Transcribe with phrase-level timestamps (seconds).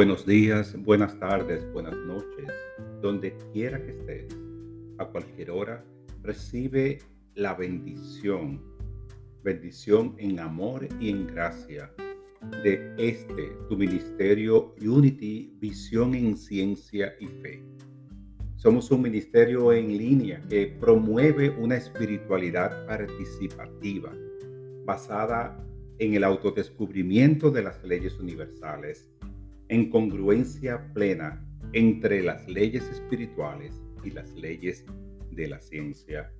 [0.00, 2.48] Buenos días, buenas tardes, buenas noches,
[3.02, 4.34] donde quiera que estés,
[4.96, 5.84] a cualquier hora,
[6.22, 7.00] recibe
[7.34, 8.62] la bendición,
[9.44, 11.92] bendición en amor y en gracia
[12.62, 17.62] de este, tu ministerio Unity, Visión en Ciencia y Fe.
[18.56, 24.14] Somos un ministerio en línea que promueve una espiritualidad participativa
[24.86, 25.62] basada
[25.98, 29.09] en el autodescubrimiento de las leyes universales
[29.70, 31.40] en congruencia plena
[31.72, 34.84] entre las leyes espirituales y las leyes
[35.30, 36.32] de la ciencia.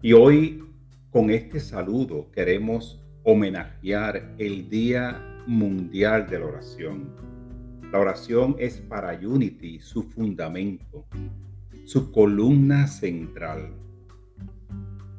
[0.00, 0.64] Y hoy
[1.10, 7.14] con este saludo queremos homenajear el Día Mundial de la Oración.
[7.92, 11.06] La oración es para Unity su fundamento,
[11.84, 13.74] su columna central.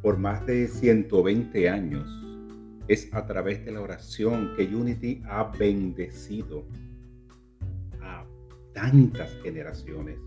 [0.01, 2.09] Por más de 120 años
[2.87, 6.65] es a través de la oración que Unity ha bendecido
[8.81, 10.17] tantas generaciones.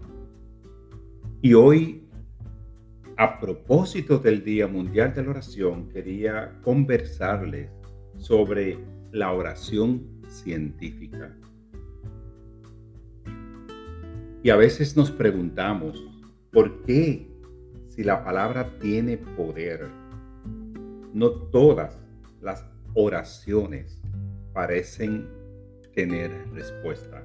[1.42, 2.08] Y hoy,
[3.16, 7.69] a propósito del Día Mundial de la Oración, quería conversarles
[8.16, 8.78] sobre
[9.10, 11.36] la oración científica.
[14.44, 16.06] Y a veces nos preguntamos,
[16.52, 17.28] ¿por qué
[17.86, 19.88] si la palabra tiene poder,
[21.12, 21.98] no todas
[22.41, 24.00] las oraciones
[24.52, 25.27] parecen
[25.92, 27.25] tener respuesta?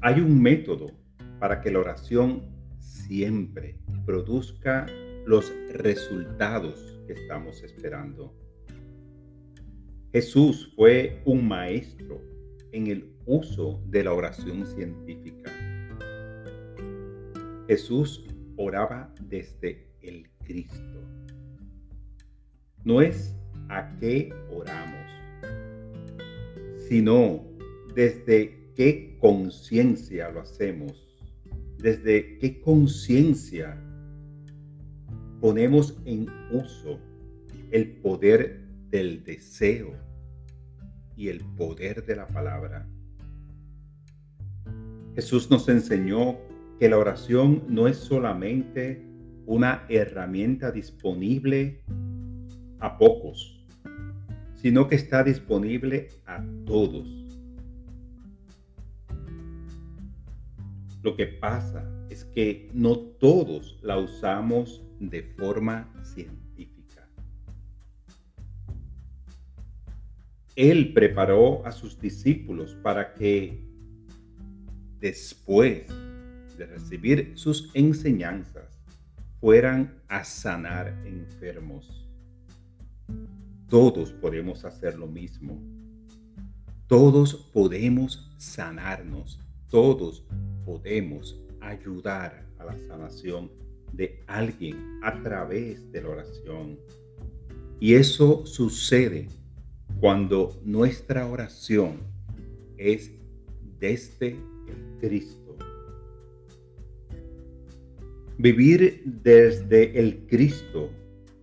[0.00, 0.92] Hay un método
[1.40, 2.44] para que la oración
[2.78, 4.86] siempre produzca
[5.26, 8.32] los resultados que estamos esperando.
[10.12, 12.22] Jesús fue un maestro
[12.70, 15.50] en el uso de la oración científica.
[17.66, 18.24] Jesús
[18.56, 21.00] oraba desde el Cristo.
[22.84, 23.34] No es
[23.68, 25.10] a qué oramos,
[26.88, 27.44] sino
[27.96, 31.04] desde qué conciencia lo hacemos,
[31.78, 33.76] desde qué conciencia
[35.40, 37.00] ponemos en uso
[37.72, 39.96] el poder del deseo
[41.16, 42.88] y el poder de la palabra.
[45.16, 46.38] Jesús nos enseñó
[46.78, 49.04] que la oración no es solamente
[49.44, 51.82] una herramienta disponible
[52.78, 53.66] a pocos,
[54.54, 57.27] sino que está disponible a todos
[61.08, 67.08] Lo que pasa es que no todos la usamos de forma científica.
[70.54, 73.64] Él preparó a sus discípulos para que
[75.00, 75.86] después
[76.58, 78.78] de recibir sus enseñanzas
[79.40, 82.06] fueran a sanar enfermos.
[83.70, 85.58] Todos podemos hacer lo mismo.
[86.86, 89.40] Todos podemos sanarnos.
[89.70, 90.24] Todos
[90.64, 93.50] podemos ayudar a la sanación
[93.92, 96.78] de alguien a través de la oración.
[97.78, 99.28] Y eso sucede
[100.00, 102.00] cuando nuestra oración
[102.78, 103.12] es
[103.78, 105.56] desde el Cristo.
[108.38, 110.88] Vivir desde el Cristo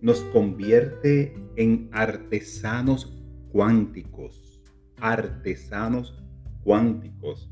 [0.00, 3.12] nos convierte en artesanos
[3.52, 4.60] cuánticos,
[4.96, 6.20] artesanos
[6.64, 7.50] cuánticos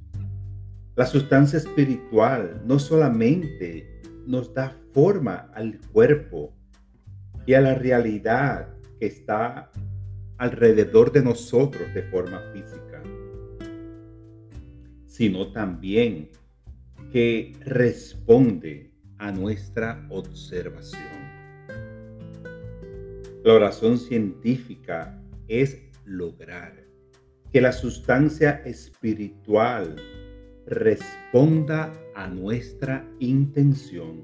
[0.97, 6.55] la sustancia espiritual no solamente nos da forma al cuerpo
[7.47, 8.69] y a la realidad
[9.01, 9.71] que está
[10.39, 13.03] alrededor de nosotros de forma física,
[15.07, 16.31] sino también
[17.13, 21.03] que responde a nuestra observación.
[23.43, 26.85] La oración científica es lograr
[27.53, 29.97] que la sustancia espiritual
[30.67, 34.23] responda a nuestra intención.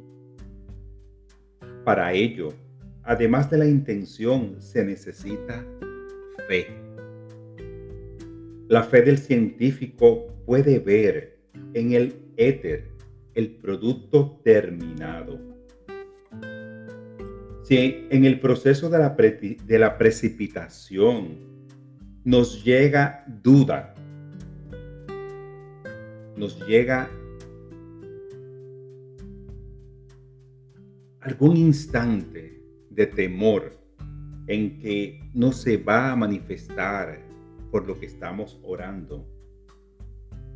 [1.84, 2.48] Para ello,
[3.02, 5.64] además de la intención, se necesita
[6.46, 6.66] fe.
[8.68, 11.38] La fe del científico puede ver
[11.74, 12.88] en el éter
[13.34, 15.38] el producto terminado.
[17.64, 21.50] Si en el proceso de la, de la precipitación
[22.24, 23.94] nos llega duda
[26.40, 27.10] nos llega
[31.20, 33.72] algún instante de temor
[34.46, 37.20] en que no se va a manifestar
[37.70, 39.28] por lo que estamos orando,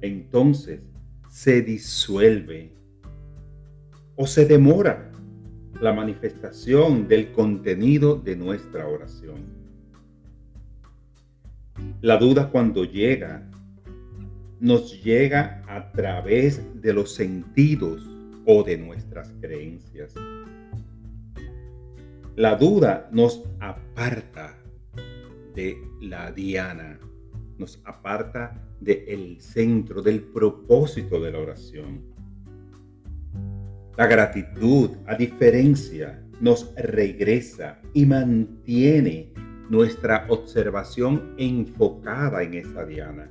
[0.00, 0.80] entonces
[1.28, 2.72] se disuelve
[4.16, 5.12] o se demora
[5.82, 9.44] la manifestación del contenido de nuestra oración.
[12.00, 13.50] La duda cuando llega
[14.64, 18.02] nos llega a través de los sentidos
[18.46, 20.14] o de nuestras creencias.
[22.34, 24.56] La duda nos aparta
[25.54, 26.98] de la diana,
[27.58, 32.00] nos aparta del centro, del propósito de la oración.
[33.98, 39.30] La gratitud, a diferencia, nos regresa y mantiene
[39.68, 43.30] nuestra observación enfocada en esa diana.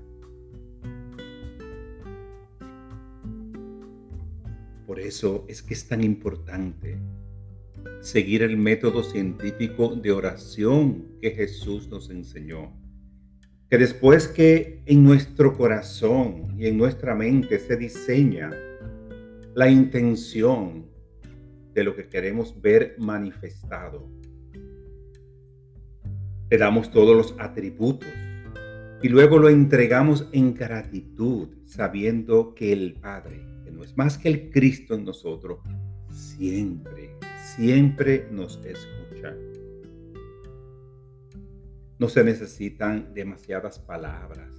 [4.94, 7.00] Por eso es que es tan importante
[8.00, 12.72] seguir el método científico de oración que Jesús nos enseñó.
[13.72, 18.52] Que después que en nuestro corazón y en nuestra mente se diseña
[19.56, 20.86] la intención
[21.74, 24.08] de lo que queremos ver manifestado,
[26.52, 28.12] le damos todos los atributos
[29.04, 34.50] y luego lo entregamos en gratitud, sabiendo que el Padre no es más que el
[34.50, 35.60] Cristo en nosotros,
[36.10, 37.18] siempre,
[37.56, 39.36] siempre nos escucha.
[42.00, 44.50] No se necesitan demasiadas palabras,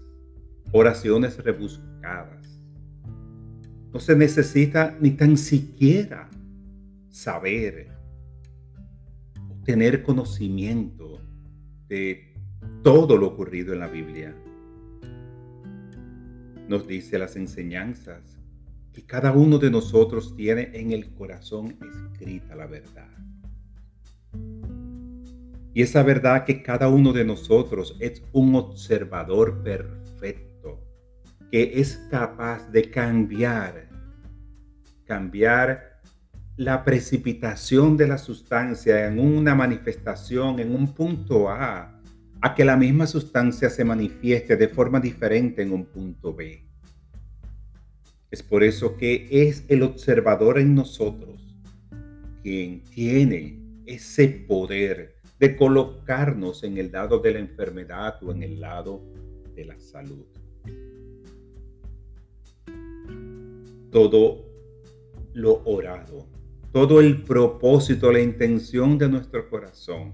[0.73, 2.61] oraciones rebuscadas.
[3.94, 6.29] No se necesita ni tan siquiera
[7.08, 7.93] saber
[9.64, 11.23] tener conocimiento
[11.88, 12.33] de
[12.84, 14.36] todo lo ocurrido en la Biblia.
[16.69, 18.38] Nos dice las enseñanzas
[18.92, 23.08] que cada uno de nosotros tiene en el corazón escrita la verdad.
[25.72, 30.84] Y esa verdad que cada uno de nosotros es un observador perfecto,
[31.50, 33.88] que es capaz de cambiar,
[35.06, 36.02] cambiar
[36.56, 41.94] la precipitación de la sustancia en una manifestación, en un punto A,
[42.44, 46.62] a que la misma sustancia se manifieste de forma diferente en un punto B.
[48.31, 51.56] Es por eso que es el observador en nosotros
[52.43, 58.61] quien tiene ese poder de colocarnos en el lado de la enfermedad o en el
[58.61, 59.02] lado
[59.55, 60.26] de la salud.
[63.90, 64.44] Todo
[65.32, 66.26] lo orado,
[66.73, 70.12] todo el propósito, la intención de nuestro corazón,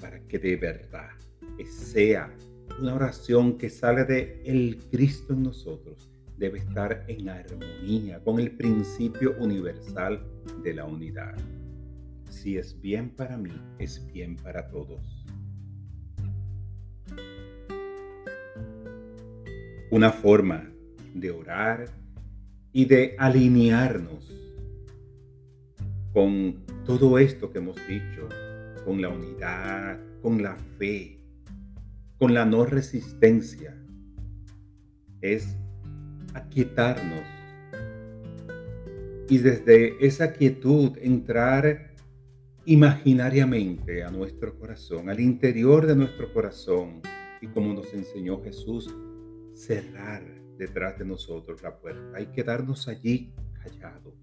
[0.00, 1.17] para que de verdad
[1.66, 2.34] sea
[2.80, 6.08] una oración que sale de el Cristo en nosotros
[6.38, 10.24] debe estar en armonía con el principio universal
[10.62, 11.34] de la unidad.
[12.30, 15.24] Si es bien para mí, es bien para todos.
[19.90, 20.70] Una forma
[21.14, 21.86] de orar
[22.72, 24.32] y de alinearnos
[26.12, 28.28] con todo esto que hemos dicho,
[28.84, 31.17] con la unidad, con la fe,
[32.18, 33.76] con la no resistencia,
[35.20, 35.56] es
[36.34, 37.22] aquietarnos.
[39.28, 41.94] Y desde esa quietud entrar
[42.64, 47.00] imaginariamente a nuestro corazón, al interior de nuestro corazón
[47.40, 48.94] y como nos enseñó Jesús,
[49.54, 50.22] cerrar
[50.56, 52.20] detrás de nosotros la puerta.
[52.20, 53.32] Y quedarnos allí
[53.62, 54.14] callados,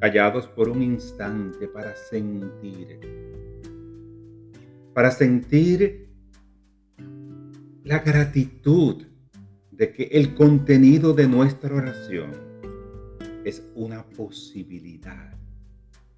[0.00, 3.00] callados por un instante para sentir,
[4.94, 6.03] para sentir
[7.84, 9.04] la gratitud
[9.70, 12.32] de que el contenido de nuestra oración
[13.44, 15.34] es una posibilidad,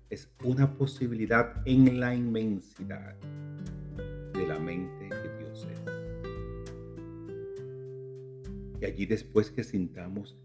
[0.08, 3.16] es una posibilidad en la inmensidad
[4.32, 5.80] de la mente que Dios es.
[8.80, 10.36] Y allí después que sintamos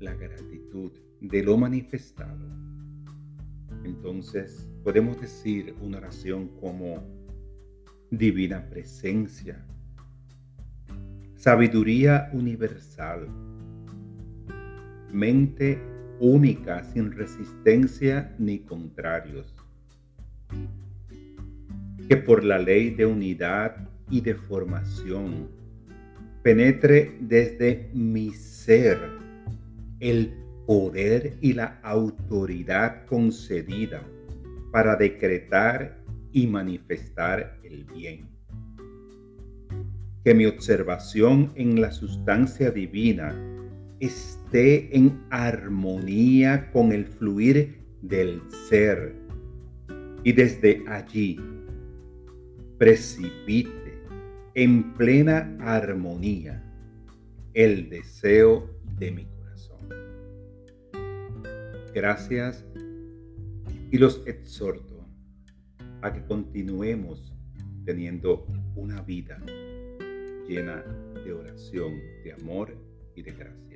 [0.00, 2.50] la gratitud de lo manifestado,
[3.84, 7.00] entonces podemos decir una oración como
[8.10, 9.64] divina presencia,
[11.38, 13.28] sabiduría universal,
[15.12, 15.78] mente
[16.18, 19.54] única sin resistencia ni contrarios,
[22.08, 25.48] que por la ley de unidad y de formación
[26.42, 28.98] penetre desde mi ser
[30.00, 30.34] el
[30.66, 34.02] poder y la autoridad concedida
[34.72, 36.02] para decretar
[36.32, 38.37] y manifestar el bien
[40.24, 43.34] que mi observación en la sustancia divina
[44.00, 49.14] esté en armonía con el fluir del ser
[50.24, 51.38] y desde allí
[52.78, 54.02] precipite
[54.54, 56.64] en plena armonía
[57.54, 59.88] el deseo de mi corazón.
[61.94, 62.64] Gracias
[63.90, 65.06] y los exhorto
[66.02, 67.34] a que continuemos
[67.84, 68.46] teniendo
[68.76, 69.40] una vida
[70.48, 70.82] llena
[71.24, 72.74] de oración, de amor
[73.14, 73.67] y de gracia.